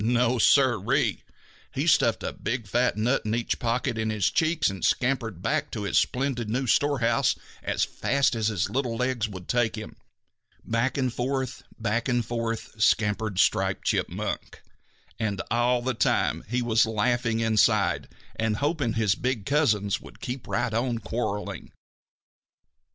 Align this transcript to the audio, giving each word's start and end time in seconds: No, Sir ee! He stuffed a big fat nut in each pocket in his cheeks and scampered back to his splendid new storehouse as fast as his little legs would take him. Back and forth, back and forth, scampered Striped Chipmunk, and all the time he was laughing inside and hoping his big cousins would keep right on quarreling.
No, 0.03 0.39
Sir 0.39 0.81
ee! 0.95 1.21
He 1.71 1.85
stuffed 1.85 2.23
a 2.23 2.33
big 2.33 2.65
fat 2.65 2.97
nut 2.97 3.21
in 3.23 3.35
each 3.35 3.59
pocket 3.59 3.99
in 3.99 4.09
his 4.09 4.31
cheeks 4.31 4.67
and 4.67 4.83
scampered 4.83 5.43
back 5.43 5.69
to 5.69 5.83
his 5.83 5.99
splendid 5.99 6.49
new 6.49 6.65
storehouse 6.65 7.35
as 7.61 7.83
fast 7.83 8.33
as 8.33 8.47
his 8.47 8.67
little 8.67 8.95
legs 8.97 9.29
would 9.29 9.47
take 9.47 9.77
him. 9.77 9.95
Back 10.65 10.97
and 10.97 11.13
forth, 11.13 11.61
back 11.79 12.07
and 12.09 12.25
forth, 12.25 12.81
scampered 12.81 13.37
Striped 13.37 13.85
Chipmunk, 13.85 14.63
and 15.19 15.39
all 15.51 15.83
the 15.83 15.93
time 15.93 16.45
he 16.49 16.63
was 16.63 16.87
laughing 16.87 17.39
inside 17.39 18.07
and 18.37 18.57
hoping 18.57 18.93
his 18.93 19.13
big 19.13 19.45
cousins 19.45 20.01
would 20.01 20.19
keep 20.19 20.47
right 20.47 20.73
on 20.73 20.97
quarreling. 20.97 21.71